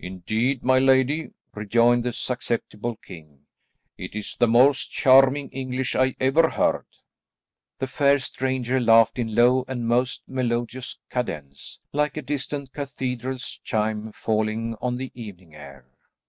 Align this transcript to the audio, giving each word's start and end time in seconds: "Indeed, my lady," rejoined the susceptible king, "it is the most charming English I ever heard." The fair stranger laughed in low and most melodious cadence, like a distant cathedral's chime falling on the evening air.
"Indeed, 0.00 0.64
my 0.64 0.80
lady," 0.80 1.30
rejoined 1.54 2.02
the 2.02 2.12
susceptible 2.12 2.96
king, 2.96 3.46
"it 3.96 4.16
is 4.16 4.34
the 4.34 4.48
most 4.48 4.90
charming 4.90 5.50
English 5.50 5.94
I 5.94 6.16
ever 6.18 6.50
heard." 6.50 6.86
The 7.78 7.86
fair 7.86 8.18
stranger 8.18 8.80
laughed 8.80 9.20
in 9.20 9.36
low 9.36 9.64
and 9.68 9.86
most 9.86 10.24
melodious 10.26 10.98
cadence, 11.12 11.78
like 11.92 12.16
a 12.16 12.22
distant 12.22 12.72
cathedral's 12.72 13.60
chime 13.62 14.10
falling 14.10 14.74
on 14.82 14.96
the 14.96 15.12
evening 15.14 15.54
air. 15.54 15.86